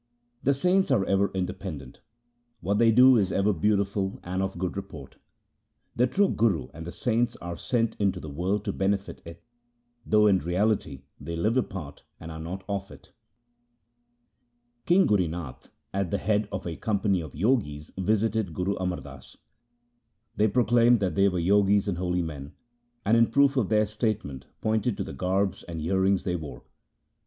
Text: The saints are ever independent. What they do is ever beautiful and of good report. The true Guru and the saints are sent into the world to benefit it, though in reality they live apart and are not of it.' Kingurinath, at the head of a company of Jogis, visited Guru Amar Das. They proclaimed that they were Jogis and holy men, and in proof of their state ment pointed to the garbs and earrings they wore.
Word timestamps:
The 0.41 0.55
saints 0.55 0.89
are 0.89 1.05
ever 1.05 1.31
independent. 1.33 2.01
What 2.59 2.79
they 2.79 2.91
do 2.91 3.17
is 3.17 3.31
ever 3.31 3.53
beautiful 3.53 4.19
and 4.23 4.41
of 4.41 4.57
good 4.57 4.75
report. 4.75 5.17
The 5.95 6.07
true 6.07 6.27
Guru 6.27 6.69
and 6.73 6.87
the 6.87 6.91
saints 6.91 7.35
are 7.35 7.55
sent 7.55 7.97
into 7.99 8.19
the 8.19 8.27
world 8.27 8.65
to 8.65 8.73
benefit 8.73 9.21
it, 9.25 9.43
though 10.03 10.25
in 10.25 10.39
reality 10.39 11.03
they 11.19 11.35
live 11.35 11.55
apart 11.55 12.01
and 12.19 12.31
are 12.31 12.39
not 12.39 12.63
of 12.67 12.89
it.' 12.89 13.11
Kingurinath, 14.87 15.69
at 15.93 16.09
the 16.09 16.17
head 16.17 16.49
of 16.51 16.65
a 16.65 16.77
company 16.77 17.21
of 17.21 17.33
Jogis, 17.35 17.91
visited 17.95 18.55
Guru 18.55 18.73
Amar 18.77 19.01
Das. 19.01 19.37
They 20.35 20.47
proclaimed 20.47 20.99
that 21.01 21.13
they 21.13 21.27
were 21.29 21.39
Jogis 21.39 21.87
and 21.87 21.99
holy 21.99 22.23
men, 22.23 22.53
and 23.05 23.15
in 23.15 23.27
proof 23.27 23.55
of 23.55 23.69
their 23.69 23.85
state 23.85 24.25
ment 24.25 24.47
pointed 24.61 24.97
to 24.97 25.03
the 25.03 25.13
garbs 25.13 25.61
and 25.61 25.79
earrings 25.79 26.23
they 26.23 26.35
wore. 26.35 26.63